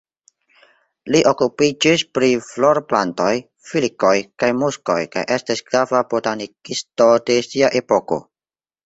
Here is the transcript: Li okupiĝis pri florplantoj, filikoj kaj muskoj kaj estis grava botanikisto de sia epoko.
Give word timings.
Li 1.15 1.19
okupiĝis 1.31 2.03
pri 2.17 2.29
florplantoj, 2.45 3.33
filikoj 3.73 4.13
kaj 4.45 4.49
muskoj 4.63 4.97
kaj 5.17 5.25
estis 5.37 5.63
grava 5.69 6.01
botanikisto 6.15 7.09
de 7.29 7.37
sia 7.51 7.71
epoko. 7.83 8.19